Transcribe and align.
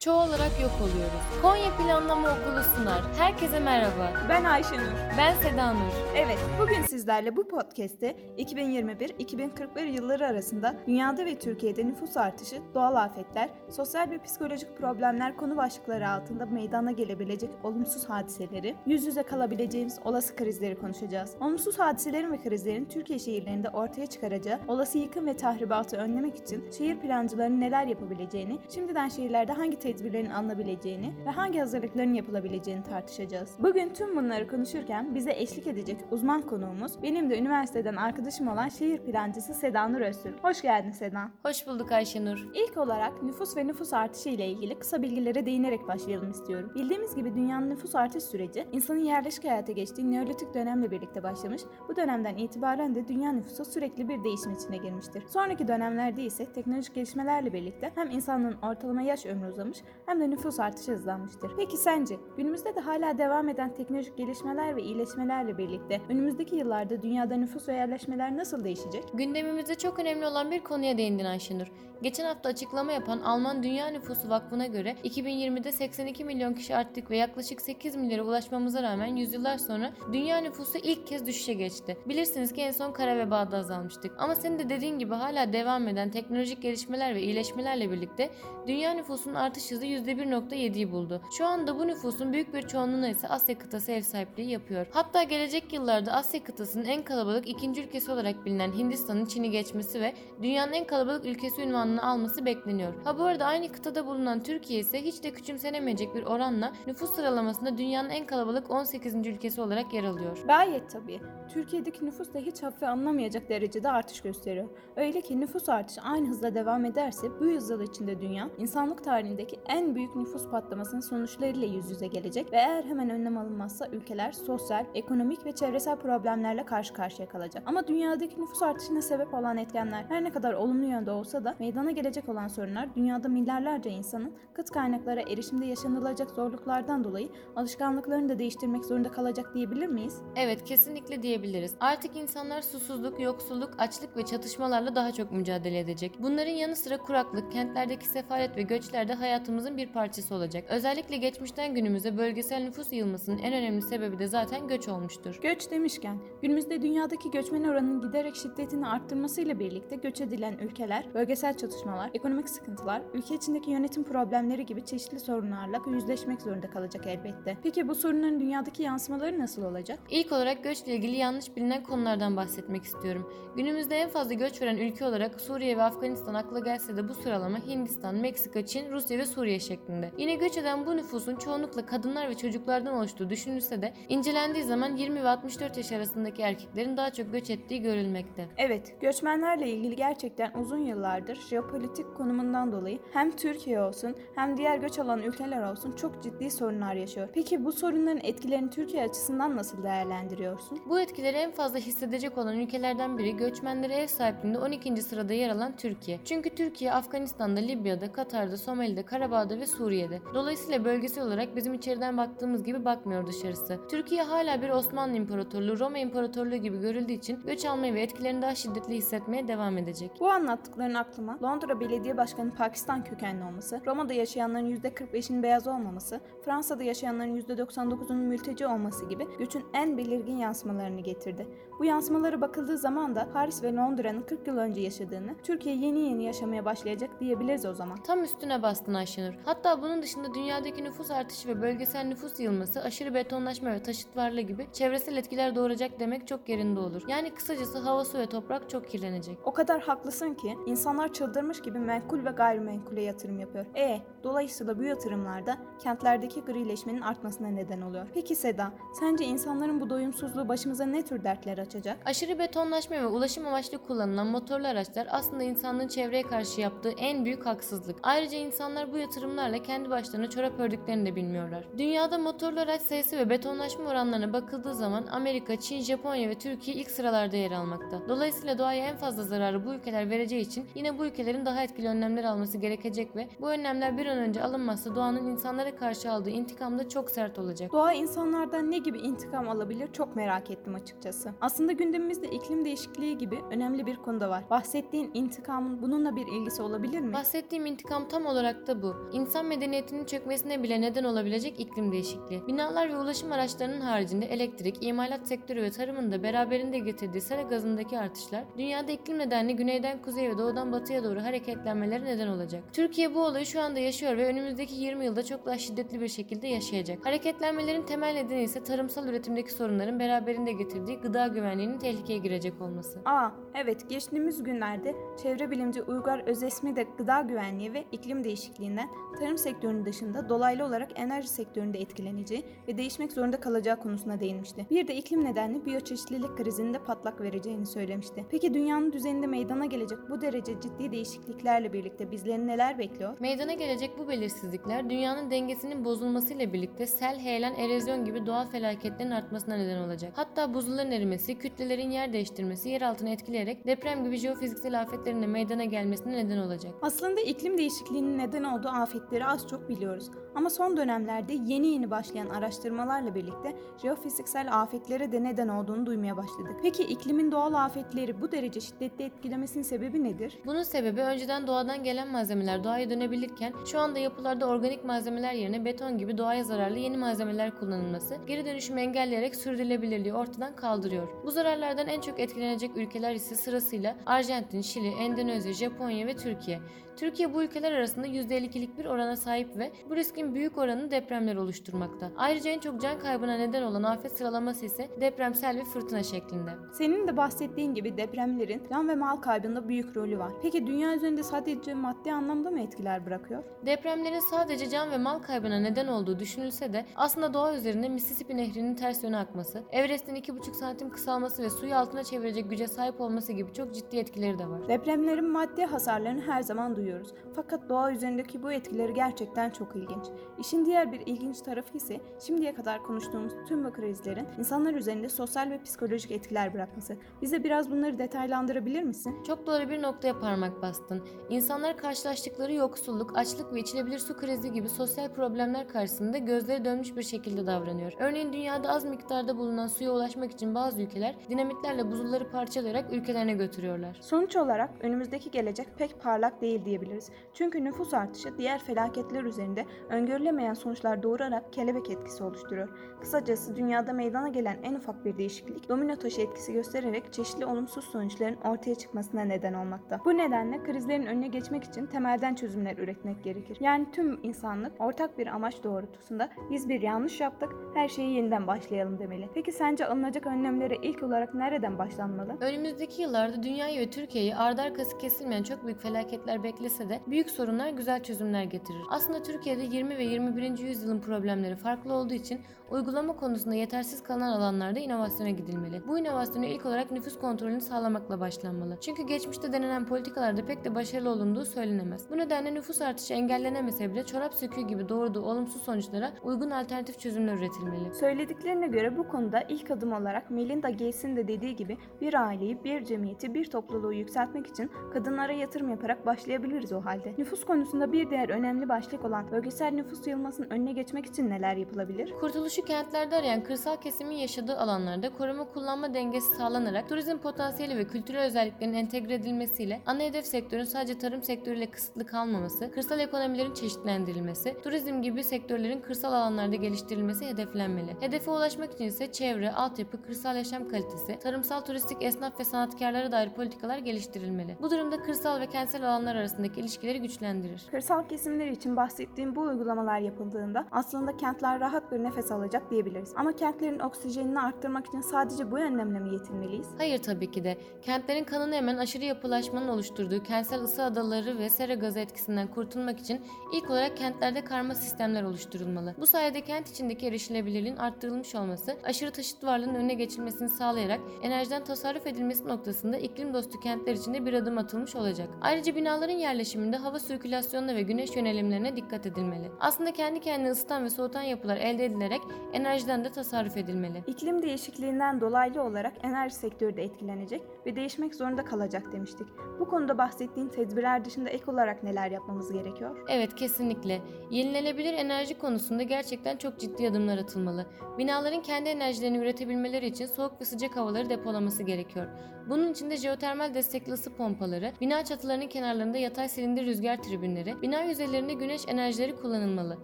Çoğu 0.00 0.16
olarak 0.16 0.60
yok 0.62 0.70
oluyoruz. 0.82 1.42
Konya 1.42 1.76
Planlama 1.76 2.28
Okulu 2.28 2.62
sunar. 2.76 3.02
Herkese 3.18 3.60
merhaba. 3.60 4.12
Ben 4.28 4.44
Ayşenur. 4.44 4.92
Ben 5.18 5.34
Seda 5.34 5.72
Nur. 5.72 5.92
Evet, 6.16 6.38
bugün 6.62 6.82
sizlerle 6.82 7.36
bu 7.36 7.48
podcast'te 7.48 8.16
2021-2041 8.38 9.84
yılları 9.84 10.26
arasında 10.26 10.74
dünyada 10.86 11.24
ve 11.24 11.38
Türkiye'de 11.38 11.86
nüfus 11.86 12.16
artışı, 12.16 12.56
doğal 12.74 12.96
afetler, 12.96 13.48
sosyal 13.70 14.10
ve 14.10 14.18
psikolojik 14.18 14.78
problemler 14.78 15.36
konu 15.36 15.56
başlıkları 15.56 16.08
altında 16.10 16.46
meydana 16.46 16.92
gelebilecek 16.92 17.50
olumsuz 17.64 18.10
hadiseleri, 18.10 18.76
yüz 18.86 19.06
yüze 19.06 19.22
kalabileceğimiz 19.22 19.98
olası 20.04 20.36
krizleri 20.36 20.78
konuşacağız. 20.78 21.34
Olumsuz 21.40 21.78
hadiselerin 21.78 22.32
ve 22.32 22.42
krizlerin 22.42 22.84
Türkiye 22.84 23.18
şehirlerinde 23.18 23.68
ortaya 23.68 24.06
çıkaracağı 24.06 24.58
olası 24.68 24.98
yıkım 24.98 25.26
ve 25.26 25.36
tahribatı 25.36 25.96
önlemek 25.96 26.36
için 26.36 26.70
şehir 26.78 26.96
plancılarının 26.96 27.60
neler 27.60 27.86
yapabileceğini, 27.86 28.58
şimdiden 28.74 29.08
şehirlerde 29.08 29.52
hangi 29.52 29.78
tedbirlerin 29.88 30.30
alınabileceğini 30.30 31.12
ve 31.26 31.30
hangi 31.30 31.58
hazırlıkların 31.58 32.14
yapılabileceğini 32.14 32.82
tartışacağız. 32.82 33.56
Bugün 33.58 33.94
tüm 33.94 34.16
bunları 34.16 34.48
konuşurken 34.48 35.14
bize 35.14 35.32
eşlik 35.32 35.66
edecek 35.66 35.96
uzman 36.10 36.42
konuğumuz 36.42 37.02
benim 37.02 37.30
de 37.30 37.38
üniversiteden 37.38 37.96
arkadaşım 37.96 38.48
olan 38.48 38.68
şehir 38.68 38.98
plancısı 38.98 39.54
Seda 39.54 39.88
Nur 39.88 40.00
Öztürk. 40.00 40.44
Hoş 40.44 40.62
geldin 40.62 40.90
Seda. 40.90 41.30
Hoş 41.42 41.66
bulduk 41.66 41.92
Ayşenur. 41.92 42.48
İlk 42.54 42.76
olarak 42.76 43.22
nüfus 43.22 43.56
ve 43.56 43.66
nüfus 43.66 43.92
artışı 43.92 44.28
ile 44.28 44.46
ilgili 44.46 44.78
kısa 44.78 45.02
bilgilere 45.02 45.46
değinerek 45.46 45.88
başlayalım 45.88 46.30
istiyorum. 46.30 46.72
Bildiğimiz 46.74 47.14
gibi 47.14 47.34
dünyanın 47.34 47.70
nüfus 47.70 47.94
artış 47.94 48.22
süreci 48.22 48.66
insanın 48.72 49.04
yerleşik 49.04 49.44
hayata 49.44 49.72
geçtiği 49.72 50.10
Neolitik 50.10 50.54
dönemle 50.54 50.90
birlikte 50.90 51.22
başlamış. 51.22 51.62
Bu 51.88 51.96
dönemden 51.96 52.36
itibaren 52.36 52.94
de 52.94 53.08
dünya 53.08 53.32
nüfusu 53.32 53.64
sürekli 53.64 54.08
bir 54.08 54.24
değişim 54.24 54.52
içine 54.52 54.76
girmiştir. 54.76 55.22
Sonraki 55.28 55.68
dönemlerde 55.68 56.22
ise 56.22 56.52
teknolojik 56.52 56.94
gelişmelerle 56.94 57.52
birlikte 57.52 57.92
hem 57.94 58.10
insanlığın 58.10 58.56
ortalama 58.62 59.02
yaş 59.02 59.26
ömrü 59.26 59.48
uzamış 59.48 59.77
hem 60.06 60.20
de 60.20 60.30
nüfus 60.30 60.60
artışı 60.60 60.92
hızlanmıştır. 60.92 61.50
Peki 61.56 61.76
sence 61.76 62.16
günümüzde 62.36 62.74
de 62.74 62.80
hala 62.80 63.18
devam 63.18 63.48
eden 63.48 63.74
teknolojik 63.74 64.16
gelişmeler 64.16 64.76
ve 64.76 64.82
iyileşmelerle 64.82 65.58
birlikte 65.58 66.00
önümüzdeki 66.08 66.56
yıllarda 66.56 67.02
dünyada 67.02 67.36
nüfus 67.36 67.68
ve 67.68 67.74
yerleşmeler 67.74 68.36
nasıl 68.36 68.64
değişecek? 68.64 69.04
Gündemimizde 69.14 69.74
çok 69.74 69.98
önemli 69.98 70.26
olan 70.26 70.50
bir 70.50 70.64
konuya 70.64 70.98
değindin 70.98 71.24
Ayşenur. 71.24 71.66
Geçen 72.02 72.24
hafta 72.24 72.48
açıklama 72.48 72.92
yapan 72.92 73.20
Alman 73.20 73.62
Dünya 73.62 73.86
Nüfusu 73.86 74.28
Vakfı'na 74.28 74.66
göre 74.66 74.96
2020'de 75.04 75.72
82 75.72 76.24
milyon 76.24 76.54
kişi 76.54 76.76
arttık 76.76 77.10
ve 77.10 77.16
yaklaşık 77.16 77.60
8 77.60 77.96
milyara 77.96 78.22
ulaşmamıza 78.22 78.82
rağmen 78.82 79.16
yüzyıllar 79.16 79.58
sonra 79.58 79.90
dünya 80.12 80.38
nüfusu 80.38 80.78
ilk 80.78 81.06
kez 81.06 81.26
düşüşe 81.26 81.52
geçti. 81.52 81.98
Bilirsiniz 82.06 82.52
ki 82.52 82.60
en 82.60 82.70
son 82.70 82.92
kara 82.92 83.16
vebada 83.16 83.56
azalmıştık. 83.56 84.12
Ama 84.18 84.34
senin 84.34 84.58
de 84.58 84.68
dediğin 84.68 84.98
gibi 84.98 85.14
hala 85.14 85.52
devam 85.52 85.88
eden 85.88 86.10
teknolojik 86.10 86.62
gelişmeler 86.62 87.14
ve 87.14 87.22
iyileşmelerle 87.22 87.90
birlikte 87.90 88.30
dünya 88.66 88.92
nüfusunun 88.92 89.34
artış 89.34 89.67
hızı 89.72 89.86
%1.7'yi 89.86 90.92
buldu. 90.92 91.20
Şu 91.38 91.46
anda 91.46 91.78
bu 91.78 91.86
nüfusun 91.86 92.32
büyük 92.32 92.54
bir 92.54 92.62
çoğunluğuna 92.62 93.08
ise 93.08 93.28
Asya 93.28 93.58
kıtası 93.58 93.92
ev 93.92 94.02
sahipliği 94.02 94.50
yapıyor. 94.50 94.86
Hatta 94.90 95.22
gelecek 95.22 95.72
yıllarda 95.72 96.12
Asya 96.12 96.44
kıtasının 96.44 96.84
en 96.84 97.02
kalabalık 97.02 97.48
ikinci 97.48 97.82
ülkesi 97.82 98.12
olarak 98.12 98.44
bilinen 98.44 98.72
Hindistan'ın 98.72 99.26
Çin'i 99.26 99.50
geçmesi 99.50 100.00
ve 100.00 100.14
dünyanın 100.42 100.72
en 100.72 100.86
kalabalık 100.86 101.24
ülkesi 101.24 101.62
ünvanını 101.62 102.02
alması 102.02 102.46
bekleniyor. 102.46 102.94
Ha 103.04 103.18
bu 103.18 103.22
arada 103.22 103.44
aynı 103.44 103.72
kıtada 103.72 104.06
bulunan 104.06 104.42
Türkiye 104.42 104.80
ise 104.80 105.02
hiç 105.02 105.22
de 105.22 105.30
küçümsenemeyecek 105.30 106.14
bir 106.14 106.22
oranla 106.22 106.72
nüfus 106.86 107.10
sıralamasında 107.16 107.78
dünyanın 107.78 108.10
en 108.10 108.26
kalabalık 108.26 108.70
18. 108.70 109.14
ülkesi 109.14 109.60
olarak 109.60 109.94
yer 109.94 110.04
alıyor. 110.04 110.38
Gayet 110.46 110.90
tabii. 110.90 111.20
Türkiye'deki 111.52 112.06
nüfus 112.06 112.34
da 112.34 112.38
hiç 112.38 112.62
hafife 112.62 112.88
alınamayacak 112.88 113.48
derecede 113.48 113.90
artış 113.90 114.20
gösteriyor. 114.20 114.68
Öyle 114.96 115.20
ki 115.20 115.40
nüfus 115.40 115.68
artışı 115.68 116.00
aynı 116.00 116.28
hızla 116.28 116.54
devam 116.54 116.84
ederse 116.84 117.40
bu 117.40 117.44
yüzyıl 117.44 117.82
içinde 117.82 118.20
dünya 118.20 118.50
insanlık 118.58 119.04
tarihindeki 119.04 119.57
en 119.68 119.94
büyük 119.94 120.16
nüfus 120.16 120.48
patlamasının 120.48 121.00
sonuçlarıyla 121.00 121.66
yüz 121.66 121.90
yüze 121.90 122.06
gelecek 122.06 122.52
ve 122.52 122.56
eğer 122.56 122.84
hemen 122.84 123.10
önlem 123.10 123.38
alınmazsa 123.38 123.88
ülkeler 123.92 124.32
sosyal, 124.32 124.86
ekonomik 124.94 125.46
ve 125.46 125.52
çevresel 125.52 125.96
problemlerle 125.96 126.64
karşı 126.64 126.94
karşıya 126.94 127.28
kalacak. 127.28 127.62
Ama 127.66 127.86
dünyadaki 127.86 128.40
nüfus 128.40 128.62
artışına 128.62 129.02
sebep 129.02 129.34
olan 129.34 129.56
etkenler 129.56 130.04
her 130.08 130.24
ne 130.24 130.30
kadar 130.30 130.52
olumlu 130.52 130.84
yönde 130.84 131.10
olsa 131.10 131.44
da 131.44 131.56
meydana 131.58 131.90
gelecek 131.90 132.28
olan 132.28 132.48
sorunlar 132.48 132.94
dünyada 132.94 133.28
milyarlarca 133.28 133.90
insanın 133.90 134.32
kıt 134.54 134.70
kaynaklara 134.70 135.20
erişimde 135.20 135.66
yaşanılacak 135.66 136.30
zorluklardan 136.30 137.04
dolayı 137.04 137.28
alışkanlıklarını 137.56 138.28
da 138.28 138.38
değiştirmek 138.38 138.84
zorunda 138.84 139.10
kalacak 139.10 139.54
diyebilir 139.54 139.86
miyiz? 139.86 140.22
Evet 140.36 140.64
kesinlikle 140.64 141.22
diyebiliriz. 141.22 141.74
Artık 141.80 142.16
insanlar 142.16 142.62
susuzluk, 142.62 143.20
yoksulluk, 143.20 143.74
açlık 143.78 144.16
ve 144.16 144.24
çatışmalarla 144.24 144.94
daha 144.94 145.12
çok 145.12 145.32
mücadele 145.32 145.78
edecek. 145.78 146.12
Bunların 146.18 146.52
yanı 146.52 146.76
sıra 146.76 146.98
kuraklık, 146.98 147.52
kentlerdeki 147.52 148.06
sefalet 148.06 148.56
ve 148.56 148.62
göçler 148.62 149.08
de 149.08 149.14
hayatımızın 149.48 149.76
bir 149.76 149.92
parçası 149.92 150.34
olacak. 150.34 150.64
Özellikle 150.68 151.16
geçmişten 151.16 151.74
günümüze 151.74 152.16
bölgesel 152.18 152.62
nüfus 152.62 152.92
yığılmasının 152.92 153.38
en 153.38 153.52
önemli 153.52 153.82
sebebi 153.82 154.18
de 154.18 154.26
zaten 154.26 154.68
göç 154.68 154.88
olmuştur. 154.88 155.38
Göç 155.42 155.70
demişken, 155.70 156.18
günümüzde 156.42 156.82
dünyadaki 156.82 157.30
göçmen 157.30 157.64
oranının 157.64 158.00
giderek 158.00 158.36
şiddetini 158.36 158.86
arttırmasıyla 158.86 159.58
birlikte 159.58 159.96
göç 159.96 160.20
edilen 160.20 160.52
ülkeler, 160.52 161.04
bölgesel 161.14 161.56
çatışmalar, 161.56 162.10
ekonomik 162.14 162.48
sıkıntılar, 162.48 163.02
ülke 163.14 163.34
içindeki 163.34 163.70
yönetim 163.70 164.04
problemleri 164.04 164.66
gibi 164.66 164.84
çeşitli 164.84 165.20
sorunlarla 165.20 165.78
yüzleşmek 165.86 166.42
zorunda 166.42 166.70
kalacak 166.70 167.06
elbette. 167.06 167.56
Peki 167.62 167.88
bu 167.88 167.94
sorunların 167.94 168.40
dünyadaki 168.40 168.82
yansımaları 168.82 169.38
nasıl 169.38 169.62
olacak? 169.62 169.98
İlk 170.10 170.32
olarak 170.32 170.64
göçle 170.64 170.94
ilgili 170.94 171.16
yanlış 171.16 171.56
bilinen 171.56 171.82
konulardan 171.82 172.36
bahsetmek 172.36 172.84
istiyorum. 172.84 173.32
Günümüzde 173.56 173.96
en 173.96 174.08
fazla 174.08 174.34
göç 174.34 174.62
veren 174.62 174.76
ülke 174.76 175.04
olarak 175.04 175.40
Suriye 175.40 175.76
ve 175.76 175.82
Afganistan 175.82 176.34
akla 176.34 176.58
gelse 176.58 176.96
de 176.96 177.08
bu 177.08 177.14
sıralama 177.14 177.58
Hindistan, 177.66 178.14
Meksika, 178.14 178.66
Çin, 178.66 178.92
Rusya 178.92 179.18
ve 179.18 179.26
Suriye 179.26 179.37
şeklinde. 179.46 180.10
Yine 180.18 180.34
göç 180.34 180.56
eden 180.56 180.86
bu 180.86 180.96
nüfusun 180.96 181.36
çoğunlukla 181.36 181.86
kadınlar 181.86 182.28
ve 182.28 182.36
çocuklardan 182.36 182.94
oluştuğu 182.94 183.30
düşünülse 183.30 183.82
de 183.82 183.92
incelendiği 184.08 184.64
zaman 184.64 184.96
20 184.96 185.22
ve 185.24 185.28
64 185.28 185.76
yaş 185.76 185.92
arasındaki 185.92 186.42
erkeklerin 186.42 186.96
daha 186.96 187.12
çok 187.12 187.32
göç 187.32 187.50
ettiği 187.50 187.82
görülmekte. 187.82 188.48
Evet, 188.56 189.00
göçmenlerle 189.00 189.70
ilgili 189.70 189.96
gerçekten 189.96 190.52
uzun 190.54 190.78
yıllardır 190.78 191.38
jeopolitik 191.50 192.16
konumundan 192.16 192.72
dolayı 192.72 192.98
hem 193.12 193.36
Türkiye 193.36 193.80
olsun 193.80 194.16
hem 194.34 194.56
diğer 194.56 194.78
göç 194.78 194.98
alan 194.98 195.22
ülkeler 195.22 195.70
olsun 195.72 195.92
çok 195.92 196.22
ciddi 196.22 196.50
sorunlar 196.50 196.94
yaşıyor. 196.94 197.28
Peki 197.34 197.64
bu 197.64 197.72
sorunların 197.72 198.20
etkilerini 198.22 198.70
Türkiye 198.70 199.02
açısından 199.02 199.56
nasıl 199.56 199.82
değerlendiriyorsun? 199.82 200.80
Bu 200.88 201.00
etkileri 201.00 201.36
en 201.36 201.50
fazla 201.50 201.78
hissedecek 201.78 202.38
olan 202.38 202.58
ülkelerden 202.58 203.18
biri 203.18 203.36
göçmenlere 203.36 203.94
ev 203.94 204.06
sahipliğinde 204.06 204.58
12. 204.58 205.02
sırada 205.02 205.32
yer 205.32 205.50
alan 205.50 205.76
Türkiye. 205.76 206.20
Çünkü 206.24 206.50
Türkiye 206.50 206.92
Afganistan'da, 206.92 207.60
Libya'da, 207.60 208.12
Katar'da, 208.12 208.56
Somali'de, 208.56 209.02
Karabağ'da 209.02 209.27
ve 209.30 209.66
Suriye'de. 209.66 210.20
Dolayısıyla 210.34 210.84
bölgesel 210.84 211.24
olarak 211.24 211.56
bizim 211.56 211.74
içeriden 211.74 212.16
baktığımız 212.16 212.64
gibi 212.64 212.84
bakmıyor 212.84 213.26
dışarısı. 213.26 213.80
Türkiye 213.90 214.22
hala 214.22 214.62
bir 214.62 214.68
Osmanlı 214.68 215.16
İmparatorluğu, 215.16 215.78
Roma 215.78 215.98
İmparatorluğu 215.98 216.56
gibi 216.56 216.80
görüldüğü 216.80 217.12
için 217.12 217.40
göç 217.46 217.64
almaya 217.64 217.94
ve 217.94 218.02
etkilerini 218.02 218.42
daha 218.42 218.54
şiddetli 218.54 218.94
hissetmeye 218.94 219.48
devam 219.48 219.78
edecek. 219.78 220.10
Bu 220.20 220.30
anlattıkların 220.30 220.94
aklıma 220.94 221.38
Londra 221.42 221.80
Belediye 221.80 222.16
Başkanı 222.16 222.54
Pakistan 222.54 223.04
kökenli 223.04 223.44
olması, 223.44 223.80
Roma'da 223.86 224.12
yaşayanların 224.12 224.76
%45'inin 224.76 225.42
beyaz 225.42 225.66
olmaması, 225.66 226.20
Fransa'da 226.44 226.84
yaşayanların 226.84 227.40
%99'unun 227.40 228.14
mülteci 228.14 228.66
olması 228.66 229.08
gibi 229.08 229.26
göçün 229.38 229.64
en 229.74 229.98
belirgin 229.98 230.36
yansımalarını 230.36 231.00
getirdi. 231.00 231.46
Bu 231.78 231.84
yansımalara 231.84 232.40
bakıldığı 232.40 232.78
zaman 232.78 233.14
da 233.14 233.28
Paris 233.32 233.62
ve 233.62 233.74
Londra'nın 233.74 234.22
40 234.22 234.46
yıl 234.46 234.56
önce 234.56 234.80
yaşadığını, 234.80 235.34
Türkiye 235.42 235.76
yeni 235.76 235.98
yeni 235.98 236.24
yaşamaya 236.24 236.64
başlayacak 236.64 237.20
diyebiliriz 237.20 237.66
o 237.66 237.74
zaman. 237.74 238.02
Tam 238.02 238.22
üstüne 238.22 238.62
bastın 238.62 238.94
Ayşenur. 239.18 239.38
Hatta 239.44 239.82
bunun 239.82 240.02
dışında 240.02 240.34
dünyadaki 240.34 240.84
nüfus 240.84 241.10
artışı 241.10 241.48
ve 241.48 241.62
bölgesel 241.62 242.04
nüfus 242.04 242.40
yığılması, 242.40 242.82
aşırı 242.82 243.14
betonlaşma 243.14 243.70
ve 243.70 243.82
taşıt 243.82 244.16
varlığı 244.16 244.40
gibi 244.40 244.68
çevresel 244.72 245.16
etkiler 245.16 245.54
doğuracak 245.54 246.00
demek 246.00 246.26
çok 246.26 246.48
yerinde 246.48 246.80
olur. 246.80 247.02
Yani 247.08 247.34
kısacası 247.34 247.78
hava, 247.78 248.04
su 248.04 248.18
ve 248.18 248.26
toprak 248.26 248.70
çok 248.70 248.88
kirlenecek. 248.88 249.38
O 249.44 249.52
kadar 249.52 249.80
haklısın 249.80 250.34
ki 250.34 250.58
insanlar 250.66 251.12
çıldırmış 251.12 251.62
gibi 251.62 251.78
menkul 251.78 252.24
ve 252.24 252.30
gayrimenkule 252.30 253.02
yatırım 253.02 253.38
yapıyor. 253.38 253.66
E, 253.76 254.00
dolayısıyla 254.24 254.78
bu 254.78 254.82
yatırımlarda 254.82 255.56
kentlerdeki 255.82 256.40
grileşmenin 256.40 257.00
artmasına 257.00 257.48
neden 257.48 257.80
oluyor. 257.80 258.06
Peki 258.14 258.34
Seda, 258.34 258.72
sence 259.00 259.24
insanların 259.24 259.80
bu 259.80 259.90
doyumsuzluğu 259.90 260.48
başımıza 260.48 260.86
ne 260.86 261.04
tür 261.04 261.24
dertler 261.24 261.58
açacak? 261.58 261.96
Aşırı 262.04 262.38
betonlaşma 262.38 262.96
ve 262.96 263.06
ulaşım 263.06 263.46
amaçlı 263.46 263.78
kullanılan 263.78 264.26
motorlu 264.26 264.66
araçlar 264.66 265.08
aslında 265.10 265.42
insanlığın 265.42 265.88
çevreye 265.88 266.22
karşı 266.22 266.60
yaptığı 266.60 266.90
en 266.98 267.24
büyük 267.24 267.46
haksızlık. 267.46 267.96
Ayrıca 268.02 268.38
insanlar 268.38 268.92
bu 268.92 268.97
yatırımlarla 268.98 269.62
kendi 269.62 269.90
başlarına 269.90 270.30
çorap 270.30 270.60
ördüklerini 270.60 271.06
de 271.06 271.16
bilmiyorlar. 271.16 271.64
Dünyada 271.78 272.18
motorlu 272.18 272.60
araç 272.60 272.82
sayısı 272.82 273.18
ve 273.18 273.30
betonlaşma 273.30 273.90
oranlarına 273.90 274.32
bakıldığı 274.32 274.74
zaman 274.74 275.06
Amerika, 275.10 275.56
Çin, 275.56 275.80
Japonya 275.80 276.28
ve 276.28 276.34
Türkiye 276.34 276.76
ilk 276.76 276.90
sıralarda 276.90 277.36
yer 277.36 277.50
almakta. 277.50 278.08
Dolayısıyla 278.08 278.58
doğaya 278.58 278.86
en 278.86 278.96
fazla 278.96 279.22
zararı 279.22 279.66
bu 279.66 279.74
ülkeler 279.74 280.10
vereceği 280.10 280.40
için 280.40 280.66
yine 280.74 280.98
bu 280.98 281.06
ülkelerin 281.06 281.46
daha 281.46 281.62
etkili 281.62 281.88
önlemler 281.88 282.24
alması 282.24 282.58
gerekecek 282.58 283.16
ve 283.16 283.28
bu 283.40 283.50
önlemler 283.50 283.98
bir 283.98 284.06
an 284.06 284.18
önce 284.18 284.42
alınmazsa 284.42 284.94
doğanın 284.94 285.26
insanlara 285.26 285.76
karşı 285.76 286.12
aldığı 286.12 286.30
intikam 286.30 286.78
da 286.78 286.88
çok 286.88 287.10
sert 287.10 287.38
olacak. 287.38 287.72
Doğa 287.72 287.92
insanlardan 287.92 288.70
ne 288.70 288.78
gibi 288.78 288.98
intikam 288.98 289.48
alabilir 289.48 289.92
çok 289.92 290.16
merak 290.16 290.50
ettim 290.50 290.74
açıkçası. 290.74 291.30
Aslında 291.40 291.72
gündemimizde 291.72 292.30
iklim 292.30 292.64
değişikliği 292.64 293.18
gibi 293.18 293.38
önemli 293.50 293.86
bir 293.86 293.96
konu 293.96 294.20
da 294.20 294.30
var. 294.30 294.44
Bahsettiğin 294.50 295.10
intikamın 295.14 295.82
bununla 295.82 296.16
bir 296.16 296.26
ilgisi 296.26 296.62
olabilir 296.62 297.00
mi? 297.00 297.12
Bahsettiğim 297.12 297.66
intikam 297.66 298.08
tam 298.08 298.26
olarak 298.26 298.66
da 298.66 298.82
bu. 298.82 298.87
Bu. 298.88 299.16
İnsan 299.16 299.46
medeniyetinin 299.46 300.04
çökmesine 300.04 300.62
bile 300.62 300.80
neden 300.80 301.04
olabilecek 301.04 301.60
iklim 301.60 301.92
değişikliği. 301.92 302.46
Binalar 302.46 302.88
ve 302.88 302.96
ulaşım 302.96 303.32
araçlarının 303.32 303.80
haricinde 303.80 304.26
elektrik, 304.26 304.76
imalat 304.80 305.28
sektörü 305.28 305.62
ve 305.62 305.70
tarımın 305.70 306.12
da 306.12 306.22
beraberinde 306.22 306.78
getirdiği 306.78 307.20
sera 307.20 307.42
gazındaki 307.42 307.98
artışlar 307.98 308.44
dünyada 308.58 308.92
iklim 308.92 309.18
nedenli 309.18 309.56
güneyden 309.56 310.02
kuzeye 310.02 310.30
ve 310.30 310.38
doğudan 310.38 310.72
batıya 310.72 311.04
doğru 311.04 311.22
hareketlenmeleri 311.22 312.04
neden 312.04 312.28
olacak. 312.28 312.64
Türkiye 312.72 313.14
bu 313.14 313.24
olayı 313.24 313.46
şu 313.46 313.60
anda 313.60 313.78
yaşıyor 313.78 314.16
ve 314.16 314.26
önümüzdeki 314.26 314.74
20 314.74 315.04
yılda 315.04 315.24
çok 315.24 315.46
daha 315.46 315.58
şiddetli 315.58 316.00
bir 316.00 316.08
şekilde 316.08 316.48
yaşayacak. 316.48 317.06
Hareketlenmelerin 317.06 317.82
temel 317.82 318.14
nedeni 318.14 318.42
ise 318.42 318.62
tarımsal 318.62 319.08
üretimdeki 319.08 319.52
sorunların 319.52 319.98
beraberinde 319.98 320.52
getirdiği 320.52 320.98
gıda 320.98 321.26
güvenliğinin 321.26 321.78
tehlikeye 321.78 322.18
girecek 322.18 322.60
olması. 322.60 322.98
Aa, 323.04 323.30
evet 323.54 323.90
geçtiğimiz 323.90 324.42
günlerde 324.42 324.94
çevre 325.22 325.50
bilimci 325.50 325.82
Uygar 325.82 326.18
Özesmi 326.18 326.76
de 326.76 326.86
gıda 326.98 327.20
güvenliği 327.20 327.72
ve 327.72 327.84
iklim 327.92 328.24
değişikliğinden 328.24 328.77
tarım 329.18 329.38
sektörünün 329.38 329.84
dışında 329.84 330.28
dolaylı 330.28 330.64
olarak 330.64 330.88
enerji 330.94 331.28
sektöründe 331.28 331.80
etkileneceği 331.80 332.44
ve 332.68 332.76
değişmek 332.76 333.12
zorunda 333.12 333.40
kalacağı 333.40 333.76
konusuna 333.76 334.20
değinmişti. 334.20 334.66
Bir 334.70 334.88
de 334.88 334.94
iklim 334.94 335.24
nedenli 335.24 335.66
biyoçeşitlilik 335.66 336.36
krizinin 336.36 336.74
de 336.74 336.78
patlak 336.78 337.20
vereceğini 337.20 337.66
söylemişti. 337.66 338.26
Peki 338.30 338.54
dünyanın 338.54 338.92
düzeninde 338.92 339.26
meydana 339.26 339.66
gelecek 339.66 339.98
bu 340.10 340.20
derece 340.20 340.60
ciddi 340.60 340.92
değişikliklerle 340.92 341.72
birlikte 341.72 342.10
bizleri 342.10 342.46
neler 342.46 342.78
bekliyor? 342.78 343.16
Meydana 343.20 343.52
gelecek 343.52 343.98
bu 343.98 344.08
belirsizlikler 344.08 344.90
dünyanın 344.90 345.30
dengesinin 345.30 345.84
bozulmasıyla 345.84 346.52
birlikte 346.52 346.86
sel, 346.86 347.18
heyelan, 347.18 347.54
erozyon 347.54 348.04
gibi 348.04 348.26
doğal 348.26 348.46
felaketlerin 348.46 349.10
artmasına 349.10 349.56
neden 349.56 349.82
olacak. 349.82 350.12
Hatta 350.16 350.54
buzulların 350.54 350.92
erimesi, 350.92 351.38
kütlelerin 351.38 351.90
yer 351.90 352.12
değiştirmesi, 352.12 352.68
yer 352.68 352.82
altını 352.82 353.10
etkileyerek 353.10 353.66
deprem 353.66 354.04
gibi 354.04 354.16
jeofiziksel 354.16 354.80
afetlerin 354.80 355.22
de 355.22 355.26
meydana 355.26 355.64
gelmesine 355.64 356.24
neden 356.24 356.38
olacak. 356.38 356.74
Aslında 356.82 357.20
iklim 357.20 357.58
değişikliğinin 357.58 358.18
neden 358.18 358.44
olduğu 358.44 358.67
afetleri 358.68 359.26
az 359.26 359.48
çok 359.48 359.68
biliyoruz. 359.68 360.10
Ama 360.38 360.50
son 360.50 360.76
dönemlerde 360.76 361.32
yeni 361.46 361.66
yeni 361.66 361.90
başlayan 361.90 362.28
araştırmalarla 362.28 363.14
birlikte 363.14 363.56
jeofiziksel 363.82 364.62
afetlere 364.62 365.12
de 365.12 365.24
neden 365.24 365.48
olduğunu 365.48 365.86
duymaya 365.86 366.16
başladık. 366.16 366.56
Peki 366.62 366.82
iklimin 366.82 367.32
doğal 367.32 367.54
afetleri 367.54 368.20
bu 368.20 368.32
derece 368.32 368.60
şiddetli 368.60 369.04
etkilemesinin 369.04 369.62
sebebi 369.62 370.04
nedir? 370.04 370.38
Bunun 370.46 370.62
sebebi 370.62 371.00
önceden 371.00 371.46
doğadan 371.46 371.84
gelen 371.84 372.08
malzemeler 372.08 372.64
doğaya 372.64 372.90
dönebilirken 372.90 373.52
şu 373.66 373.78
anda 373.78 373.98
yapılarda 373.98 374.46
organik 374.46 374.84
malzemeler 374.84 375.32
yerine 375.32 375.64
beton 375.64 375.98
gibi 375.98 376.18
doğaya 376.18 376.44
zararlı 376.44 376.78
yeni 376.78 376.96
malzemeler 376.96 377.58
kullanılması 377.58 378.16
geri 378.26 378.46
dönüşümü 378.46 378.80
engelleyerek 378.80 379.36
sürdürülebilirliği 379.36 380.14
ortadan 380.14 380.56
kaldırıyor. 380.56 381.08
Bu 381.24 381.30
zararlardan 381.30 381.86
en 381.86 382.00
çok 382.00 382.20
etkilenecek 382.20 382.76
ülkeler 382.76 383.14
ise 383.14 383.34
sırasıyla 383.34 383.96
Arjantin, 384.06 384.60
Şili, 384.60 384.88
Endonezya, 384.88 385.52
Japonya 385.52 386.06
ve 386.06 386.16
Türkiye. 386.16 386.60
Türkiye 386.98 387.34
bu 387.34 387.42
ülkeler 387.42 387.72
arasında 387.72 388.06
%52'lik 388.06 388.78
bir 388.78 388.84
orana 388.84 389.16
sahip 389.16 389.56
ve 389.56 389.72
bu 389.90 389.96
riskin 389.96 390.27
büyük 390.34 390.58
oranı 390.58 390.90
depremler 390.90 391.36
oluşturmakta. 391.36 392.10
Ayrıca 392.16 392.50
en 392.50 392.58
çok 392.58 392.80
can 392.82 392.98
kaybına 392.98 393.36
neden 393.36 393.62
olan 393.62 393.82
afet 393.82 394.12
sıralaması 394.12 394.66
ise 394.66 394.88
depremsel 395.00 395.56
ve 395.56 395.64
fırtına 395.64 396.02
şeklinde. 396.02 396.50
Senin 396.72 397.08
de 397.08 397.16
bahsettiğin 397.16 397.74
gibi 397.74 397.96
depremlerin 397.96 398.62
can 398.70 398.88
ve 398.88 398.94
mal 398.94 399.16
kaybında 399.16 399.68
büyük 399.68 399.96
rolü 399.96 400.18
var. 400.18 400.32
Peki 400.42 400.66
dünya 400.66 400.94
üzerinde 400.94 401.22
sadece 401.22 401.74
maddi 401.74 402.12
anlamda 402.12 402.50
mı 402.50 402.60
etkiler 402.60 403.06
bırakıyor? 403.06 403.42
Depremlerin 403.66 404.20
sadece 404.30 404.68
can 404.68 404.90
ve 404.90 404.98
mal 404.98 405.18
kaybına 405.18 405.60
neden 405.60 405.86
olduğu 405.86 406.18
düşünülse 406.18 406.72
de 406.72 406.86
aslında 406.96 407.34
doğa 407.34 407.54
üzerinde 407.54 407.88
Mississippi 407.88 408.36
Nehri'nin 408.36 408.74
ters 408.74 409.02
yöne 409.02 409.16
akması, 409.16 409.62
Everest'in 409.72 410.14
2,5 410.14 410.54
santim 410.54 410.90
kısalması 410.90 411.42
ve 411.42 411.50
suyu 411.50 411.74
altına 411.76 412.04
çevirecek 412.04 412.50
güce 412.50 412.66
sahip 412.66 413.00
olması 413.00 413.32
gibi 413.32 413.52
çok 413.52 413.74
ciddi 413.74 413.96
etkileri 413.96 414.38
de 414.38 414.46
var. 414.46 414.68
Depremlerin 414.68 415.30
maddi 415.30 415.64
hasarlarını 415.64 416.20
her 416.20 416.42
zaman 416.42 416.76
duyuyoruz. 416.76 417.14
Fakat 417.36 417.68
doğa 417.68 417.92
üzerindeki 417.92 418.42
bu 418.42 418.52
etkileri 418.52 418.94
gerçekten 418.94 419.50
çok 419.50 419.76
ilginç. 419.76 420.04
İşin 420.38 420.66
diğer 420.66 420.92
bir 420.92 421.00
ilginç 421.06 421.40
tarafı 421.40 421.76
ise 421.76 422.00
şimdiye 422.26 422.54
kadar 422.54 422.82
konuştuğumuz 422.82 423.32
tüm 423.48 423.64
bu 423.64 423.72
krizlerin 423.72 424.26
insanlar 424.38 424.74
üzerinde 424.74 425.08
sosyal 425.08 425.50
ve 425.50 425.62
psikolojik 425.62 426.10
etkiler 426.10 426.54
bırakması. 426.54 426.96
Bize 427.22 427.44
biraz 427.44 427.70
bunları 427.70 427.98
detaylandırabilir 427.98 428.82
misin? 428.82 429.22
Çok 429.26 429.46
doğru 429.46 429.68
bir 429.68 429.82
noktaya 429.82 430.20
parmak 430.20 430.62
bastın. 430.62 431.02
İnsanlar 431.28 431.76
karşılaştıkları 431.76 432.54
yoksulluk, 432.54 433.18
açlık 433.18 433.54
ve 433.54 433.60
içilebilir 433.60 433.98
su 433.98 434.16
krizi 434.16 434.52
gibi 434.52 434.68
sosyal 434.68 435.14
problemler 435.14 435.68
karşısında 435.68 436.18
gözleri 436.18 436.64
dönmüş 436.64 436.96
bir 436.96 437.02
şekilde 437.02 437.46
davranıyor. 437.46 437.92
Örneğin 437.98 438.32
dünyada 438.32 438.68
az 438.68 438.84
miktarda 438.84 439.36
bulunan 439.36 439.66
suya 439.66 439.92
ulaşmak 439.92 440.32
için 440.32 440.54
bazı 440.54 440.82
ülkeler 440.82 441.14
dinamitlerle 441.28 441.90
buzulları 441.90 442.30
parçalayarak 442.30 442.92
ülkelerine 442.92 443.32
götürüyorlar. 443.32 443.98
Sonuç 444.00 444.36
olarak 444.36 444.70
önümüzdeki 444.80 445.30
gelecek 445.30 445.68
pek 445.78 446.02
parlak 446.02 446.40
değil 446.40 446.64
diyebiliriz. 446.64 447.10
Çünkü 447.34 447.64
nüfus 447.64 447.94
artışı 447.94 448.38
diğer 448.38 448.58
felaketler 448.58 449.24
üzerinde 449.24 449.66
öngörülemeyen 449.98 450.54
sonuçlar 450.54 451.02
doğurarak 451.02 451.52
kelebek 451.52 451.90
etkisi 451.90 452.24
oluşturuyor. 452.24 452.68
Kısacası 453.00 453.56
dünyada 453.56 453.92
meydana 453.92 454.28
gelen 454.28 454.58
en 454.62 454.74
ufak 454.74 455.04
bir 455.04 455.18
değişiklik 455.18 455.68
domino 455.68 455.96
taşı 455.96 456.20
etkisi 456.20 456.52
göstererek 456.52 457.12
çeşitli 457.12 457.46
olumsuz 457.46 457.84
sonuçların 457.84 458.36
ortaya 458.36 458.74
çıkmasına 458.74 459.24
neden 459.24 459.54
olmakta. 459.54 460.00
Bu 460.04 460.16
nedenle 460.16 460.62
krizlerin 460.62 461.06
önüne 461.06 461.28
geçmek 461.28 461.64
için 461.64 461.86
temelden 461.86 462.34
çözümler 462.34 462.78
üretmek 462.78 463.24
gerekir. 463.24 463.58
Yani 463.60 463.86
tüm 463.92 464.20
insanlık 464.22 464.72
ortak 464.80 465.18
bir 465.18 465.26
amaç 465.26 465.64
doğrultusunda 465.64 466.28
biz 466.50 466.68
bir 466.68 466.82
yanlış 466.82 467.20
yaptık, 467.20 467.52
her 467.74 467.88
şeyi 467.88 468.14
yeniden 468.14 468.46
başlayalım 468.46 468.98
demeli. 468.98 469.28
Peki 469.34 469.52
sence 469.52 469.86
alınacak 469.86 470.26
önlemlere 470.26 470.76
ilk 470.82 471.02
olarak 471.02 471.34
nereden 471.34 471.78
başlanmalı? 471.78 472.36
Önümüzdeki 472.40 473.02
yıllarda 473.02 473.42
dünyayı 473.42 473.80
ve 473.80 473.90
Türkiye'yi 473.90 474.36
ardı 474.36 474.62
arkası 474.62 474.98
kesilmeyen 474.98 475.42
çok 475.42 475.64
büyük 475.66 475.80
felaketler 475.80 476.42
beklese 476.42 476.88
de 476.88 477.00
büyük 477.06 477.30
sorunlar 477.30 477.68
güzel 477.68 478.02
çözümler 478.02 478.42
getirir. 478.44 478.82
Aslında 478.90 479.22
Türkiye'de 479.22 479.62
20 479.62 479.87
ve 479.96 480.04
21. 480.04 480.58
yüzyılın 480.58 481.00
problemleri 481.00 481.56
farklı 481.56 481.92
olduğu 481.94 482.14
için 482.14 482.40
uygulama 482.70 483.16
konusunda 483.16 483.54
yetersiz 483.54 484.02
kalan 484.02 484.32
alanlarda 484.32 484.78
inovasyona 484.78 485.30
gidilmeli. 485.30 485.82
Bu 485.88 485.98
inovasyonu 485.98 486.44
ilk 486.44 486.66
olarak 486.66 486.90
nüfus 486.90 487.18
kontrolünü 487.18 487.60
sağlamakla 487.60 488.20
başlanmalı. 488.20 488.76
Çünkü 488.80 489.06
geçmişte 489.06 489.52
denenen 489.52 489.86
politikalarda 489.86 490.46
pek 490.46 490.64
de 490.64 490.74
başarılı 490.74 491.10
olunduğu 491.10 491.44
söylenemez. 491.44 492.10
Bu 492.10 492.18
nedenle 492.18 492.54
nüfus 492.54 492.80
artışı 492.80 493.14
engellenemese 493.14 493.92
bile 493.92 494.06
çorap 494.06 494.34
söküğü 494.34 494.60
gibi 494.60 494.88
doğurduğu 494.88 495.22
olumsuz 495.22 495.62
sonuçlara 495.62 496.12
uygun 496.22 496.50
alternatif 496.50 496.98
çözümler 496.98 497.34
üretilmeli. 497.34 497.94
Söylediklerine 497.94 498.66
göre 498.66 498.96
bu 498.96 499.08
konuda 499.08 499.40
ilk 499.48 499.70
adım 499.70 499.92
olarak 499.92 500.30
Melinda 500.30 500.70
Gates'in 500.70 501.16
de 501.16 501.28
dediği 501.28 501.56
gibi 501.56 501.78
bir 502.00 502.14
aileyi, 502.14 502.64
bir 502.64 502.84
cemiyeti, 502.84 503.34
bir 503.34 503.50
topluluğu 503.50 503.92
yükseltmek 503.92 504.46
için 504.46 504.70
kadınlara 504.92 505.32
yatırım 505.32 505.70
yaparak 505.70 506.06
başlayabiliriz 506.06 506.72
o 506.72 506.80
halde. 506.84 507.14
Nüfus 507.18 507.44
konusunda 507.44 507.92
bir 507.92 508.10
diğer 508.10 508.28
önemli 508.28 508.68
başlık 508.68 509.04
olan 509.04 509.30
bölgesel 509.30 509.72
nüfus 509.78 510.06
yayılmasının 510.06 510.50
önüne 510.50 510.72
geçmek 510.72 511.06
için 511.06 511.30
neler 511.30 511.56
yapılabilir? 511.56 512.12
Kurtuluşu 512.20 512.64
kentlerde 512.64 513.16
arayan 513.16 513.42
kırsal 513.42 513.76
kesimin 513.76 514.16
yaşadığı 514.16 514.58
alanlarda 514.58 515.12
koruma 515.12 515.44
kullanma 515.44 515.94
dengesi 515.94 516.36
sağlanarak 516.36 516.88
turizm 516.88 517.18
potansiyeli 517.18 517.76
ve 517.76 517.84
kültürel 517.84 518.24
özelliklerin 518.24 518.72
entegre 518.72 519.14
edilmesiyle 519.14 519.80
ana 519.86 520.02
hedef 520.02 520.26
sektörün 520.26 520.64
sadece 520.64 520.98
tarım 520.98 521.22
sektörüyle 521.22 521.70
kısıtlı 521.70 522.06
kalmaması, 522.06 522.70
kırsal 522.70 523.00
ekonomilerin 523.00 523.54
çeşitlendirilmesi, 523.54 524.56
turizm 524.62 525.02
gibi 525.02 525.24
sektörlerin 525.24 525.80
kırsal 525.80 526.12
alanlarda 526.12 526.56
geliştirilmesi 526.56 527.26
hedeflenmeli. 527.26 527.96
Hedefe 528.00 528.30
ulaşmak 528.30 528.72
için 528.74 528.84
ise 528.84 529.12
çevre, 529.12 529.52
altyapı, 529.52 530.02
kırsal 530.02 530.36
yaşam 530.36 530.68
kalitesi, 530.68 531.18
tarımsal 531.18 531.60
turistik 531.60 532.02
esnaf 532.02 532.40
ve 532.40 532.44
sanatkarlara 532.44 533.12
dair 533.12 533.30
politikalar 533.30 533.78
geliştirilmeli. 533.78 534.56
Bu 534.62 534.70
durumda 534.70 535.02
kırsal 535.02 535.40
ve 535.40 535.46
kentsel 535.46 535.82
alanlar 535.82 536.16
arasındaki 536.16 536.60
ilişkileri 536.60 537.00
güçlendirir. 537.00 537.62
Kırsal 537.70 538.08
kesimler 538.08 538.46
için 538.46 538.76
bahsettiğim 538.76 539.36
bu 539.36 539.46
uygulamalar 539.68 539.98
yapıldığında 539.98 540.66
aslında 540.70 541.16
kentler 541.16 541.60
rahat 541.60 541.92
bir 541.92 542.02
nefes 542.02 542.32
alacak 542.32 542.70
diyebiliriz. 542.70 543.12
Ama 543.16 543.32
kentlerin 543.32 543.78
oksijenini 543.78 544.40
arttırmak 544.40 544.86
için 544.86 545.00
sadece 545.00 545.50
bu 545.50 545.58
önlemle 545.58 546.00
mi 546.00 546.12
yetinmeliyiz? 546.12 546.68
Hayır 546.78 547.02
tabii 547.02 547.30
ki 547.30 547.44
de. 547.44 547.58
Kentlerin 547.82 548.24
kanını 548.24 548.54
emen 548.54 548.76
aşırı 548.76 549.04
yapılaşmanın 549.04 549.68
oluşturduğu 549.68 550.22
kentsel 550.22 550.62
ısı 550.62 550.84
adaları 550.84 551.38
ve 551.38 551.50
sera 551.50 551.74
gazı 551.74 552.00
etkisinden 552.00 552.46
kurtulmak 552.46 553.00
için 553.00 553.20
ilk 553.52 553.70
olarak 553.70 553.96
kentlerde 553.96 554.44
karma 554.44 554.74
sistemler 554.74 555.22
oluşturulmalı. 555.22 555.94
Bu 555.98 556.06
sayede 556.06 556.40
kent 556.40 556.68
içindeki 556.68 557.06
erişilebilirliğin 557.06 557.76
arttırılmış 557.76 558.34
olması, 558.34 558.76
aşırı 558.84 559.10
taşıt 559.10 559.44
varlığının 559.44 559.74
önüne 559.74 559.94
geçilmesini 559.94 560.48
sağlayarak 560.48 561.00
enerjiden 561.22 561.64
tasarruf 561.64 562.06
edilmesi 562.06 562.48
noktasında 562.48 562.96
iklim 562.96 563.34
dostu 563.34 563.60
kentler 563.60 563.94
içinde 563.94 564.26
bir 564.26 564.32
adım 564.32 564.58
atılmış 564.58 564.96
olacak. 564.96 565.28
Ayrıca 565.40 565.76
binaların 565.76 566.14
yerleşiminde 566.18 566.76
hava 566.76 566.98
sirkülasyonuna 566.98 567.74
ve 567.74 567.82
güneş 567.82 568.16
yönelimlerine 568.16 568.76
dikkat 568.76 569.06
edilmeli. 569.06 569.50
Aslında 569.60 569.92
kendi 569.92 570.20
kendine 570.20 570.50
ısıtan 570.50 570.84
ve 570.84 570.90
soğutan 570.90 571.22
yapılar 571.22 571.56
elde 571.56 571.84
edilerek 571.84 572.20
enerjiden 572.52 573.04
de 573.04 573.12
tasarruf 573.12 573.56
edilmeli. 573.56 574.02
İklim 574.06 574.42
değişikliğinden 574.42 575.20
dolaylı 575.20 575.62
olarak 575.62 575.92
enerji 576.02 576.34
sektörü 576.34 576.76
de 576.76 576.82
etkilenecek 576.82 577.42
ve 577.66 577.76
değişmek 577.76 578.14
zorunda 578.14 578.44
kalacak 578.44 578.92
demiştik. 578.92 579.26
Bu 579.60 579.68
konuda 579.68 579.98
bahsettiğin 579.98 580.48
tedbirler 580.48 581.04
dışında 581.04 581.30
ek 581.30 581.50
olarak 581.50 581.82
neler 581.82 582.10
yapmamız 582.10 582.52
gerekiyor? 582.52 582.96
Evet 583.08 583.34
kesinlikle. 583.34 584.02
Yenilenebilir 584.30 584.92
enerji 584.94 585.38
konusunda 585.38 585.82
gerçekten 585.82 586.36
çok 586.36 586.58
ciddi 586.58 586.88
adımlar 586.88 587.18
atılmalı. 587.18 587.66
Binaların 587.98 588.42
kendi 588.42 588.68
enerjilerini 588.68 589.18
üretebilmeleri 589.18 589.86
için 589.86 590.06
soğuk 590.06 590.40
ve 590.40 590.44
sıcak 590.44 590.76
havaları 590.76 591.10
depolaması 591.10 591.62
gerekiyor. 591.62 592.06
Bunun 592.48 592.72
için 592.72 592.90
de 592.90 592.96
jeotermal 592.96 593.54
destekli 593.54 593.92
ısı 593.92 594.14
pompaları, 594.14 594.72
bina 594.80 595.04
çatılarının 595.04 595.46
kenarlarında 595.46 595.98
yatay 595.98 596.28
silindir 596.28 596.66
rüzgar 596.66 597.02
tribünleri, 597.02 597.62
bina 597.62 597.82
yüzeylerinde 597.82 598.32
güneş 598.32 598.62
enerjileri 598.68 599.16
kullanılmalı. 599.16 599.78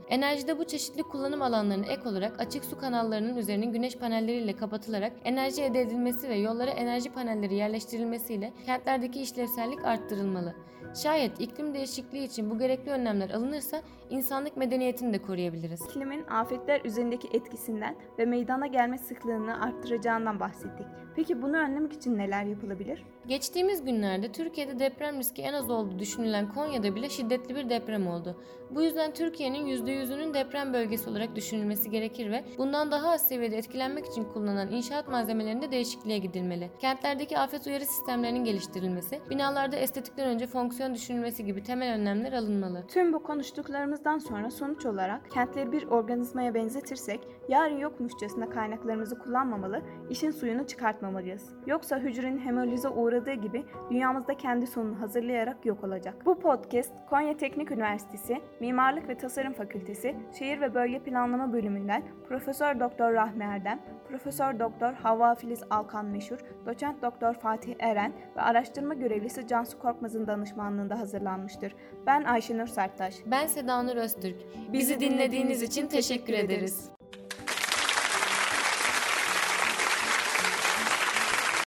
Enerjide 0.09 0.59
bu 0.59 0.65
çeşitli 0.65 1.03
kullanım 1.03 1.43
alanlarına 1.43 1.87
ek 1.87 2.09
olarak 2.09 2.41
açık 2.41 2.65
su 2.65 2.79
kanallarının 2.79 3.37
üzerinin 3.37 3.73
güneş 3.73 3.97
panelleriyle 3.97 4.57
kapatılarak 4.57 5.13
enerji 5.25 5.63
elde 5.63 5.81
edilmesi 5.81 6.29
ve 6.29 6.35
yollara 6.35 6.71
enerji 6.71 7.13
panelleri 7.13 7.55
yerleştirilmesiyle 7.55 8.53
kentlerdeki 8.67 9.21
işlevsellik 9.21 9.85
arttırılmalı. 9.85 10.55
Şayet 11.03 11.41
iklim 11.41 11.75
değişikliği 11.75 12.25
için 12.25 12.51
bu 12.51 12.59
gerekli 12.59 12.91
önlemler 12.91 13.31
alınırsa 13.31 13.83
insanlık 14.11 14.57
medeniyetini 14.57 15.13
de 15.13 15.23
koruyabiliriz. 15.23 15.81
İklimin 15.91 16.25
afetler 16.25 16.81
üzerindeki 16.85 17.29
etkisinden 17.33 17.97
ve 18.19 18.25
meydana 18.25 18.67
gelme 18.67 18.99
sıklığını 18.99 19.61
arttıracağından 19.63 20.41
bahsettik. 20.41 20.87
Peki 21.17 21.43
bunu 21.43 21.57
önlemek 21.57 21.93
için 21.93 22.19
neler 22.19 22.45
yapılabilir? 22.45 23.05
Geçtiğimiz 23.27 23.85
günlerde 23.85 24.33
Türkiye'de 24.33 24.79
deprem 24.79 25.19
riski 25.19 25.43
en 25.43 25.53
az 25.53 25.71
olduğu 25.71 25.99
düşünülen 25.99 26.53
Konya'da 26.53 26.95
bile 26.95 27.09
şiddetli 27.09 27.57
bir 27.57 27.69
deprem 27.69 28.07
oldu. 28.07 28.41
Bu 28.71 28.83
yüzden 28.83 29.15
Türkiye'nin 29.15 29.67
%100'ünün 29.67 30.35
deprem 30.35 30.73
bölgesi 30.73 31.11
olarak 31.11 31.37
düşünülmesi 31.37 31.91
gerekir 31.91 32.31
ve 32.31 32.45
bundan 32.59 32.91
daha 32.91 33.11
az 33.11 33.29
seviyede 33.29 33.57
etkilenmek 33.59 34.07
için 34.07 34.25
kullanılan 34.25 34.73
inşaat 34.73 35.09
malzemelerinde 35.09 35.71
değişikliğe 35.71 36.19
gidilmeli. 36.19 36.71
Kentlerdeki 36.79 37.39
afet 37.39 37.67
uyarı 37.67 37.87
sistemlerinin 37.87 38.45
geliştirilmesi, 38.45 39.21
binalarda 39.31 39.77
estetikten 39.77 40.29
önce 40.29 40.47
fonksiyon 40.47 40.74
düşünülmesi 40.75 41.45
gibi 41.45 41.63
temel 41.63 41.95
önlemler 41.95 42.33
alınmalı. 42.33 42.85
Tüm 42.89 43.13
bu 43.13 43.23
konuştuklarımızdan 43.23 44.19
sonra 44.19 44.51
sonuç 44.51 44.87
olarak 44.87 45.31
kentleri 45.31 45.73
bir 45.73 45.87
organizmaya 45.87 46.55
benzetirsek 46.55 47.21
yarın 47.49 47.79
yokmuşçasına 47.79 48.51
kaynaklarımızı 48.51 49.19
kullanmamalı, 49.19 49.83
işin 50.11 50.31
suyunu 50.31 50.67
çıkartmamalıyız. 50.67 51.53
Yoksa 51.67 51.99
hücrenin 51.99 52.39
hemolize 52.39 52.89
uğradığı 52.89 53.33
gibi 53.33 53.65
dünyamızda 53.91 54.37
kendi 54.37 54.67
sonunu 54.67 55.01
hazırlayarak 55.01 55.67
yok 55.67 55.85
olacak. 55.85 56.15
Bu 56.27 56.39
podcast 56.39 56.93
Konya 57.11 57.37
Teknik 57.37 57.71
Üniversitesi 57.71 58.41
Mimarlık 58.61 59.09
ve 59.09 59.17
Tasarım 59.17 59.53
Fakültesi 59.53 60.17
Şehir 60.39 60.61
ve 60.61 60.75
Bölge 60.75 60.99
Planlama 60.99 61.53
Bölümünden 61.53 62.03
Profesör 62.29 62.81
Doktor 62.81 63.13
Rahmi 63.13 63.45
Erdem, 63.45 63.81
Profesör 64.09 64.59
Doktor 64.59 64.93
Havva 64.93 65.35
Filiz 65.35 65.63
Alkan 65.71 66.07
Meşhur, 66.07 66.39
Doçent 66.67 67.03
Doktor 67.03 67.35
Fatih 67.35 67.75
Eren 67.79 68.13
ve 68.37 68.41
araştırma 68.41 68.95
görevlisi 68.95 69.47
Cansu 69.47 69.79
Korkmaz'ın 69.79 70.27
danışmanlığında 70.65 70.99
hazırlanmıştır. 70.99 71.75
Ben 72.07 72.25
Ayşenur 72.25 72.67
Serttaş. 72.67 73.15
Ben 73.27 73.47
Seda 73.47 73.83
Nur 73.83 73.97
Öztürk. 73.97 74.37
Bizi 74.73 75.01
dinlediğiniz 75.01 75.63
için 75.63 75.87
teşekkür 75.87 76.33
ederiz. 76.33 76.94